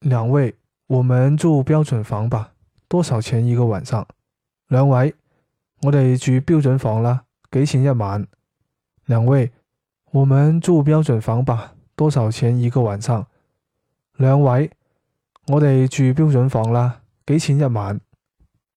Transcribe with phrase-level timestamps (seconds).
[0.00, 0.54] 两位
[0.86, 2.54] 我们住标准房吧
[2.88, 4.06] 多少钱一个晚上？
[4.68, 5.14] 两位
[5.82, 8.26] 我哋住标准房啦几钱一晚？
[9.04, 9.52] 两位
[10.12, 13.26] 我们住标准房吧多少钱一个晚上？
[14.16, 14.70] 两位
[15.48, 18.00] 我哋住标准房啦几钱一晚？